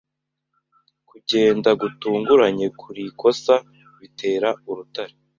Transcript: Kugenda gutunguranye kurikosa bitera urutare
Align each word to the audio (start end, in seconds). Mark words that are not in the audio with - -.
Kugenda 1.09 1.69
gutunguranye 1.81 2.67
kurikosa 2.79 3.53
bitera 3.99 4.49
urutare 4.69 5.13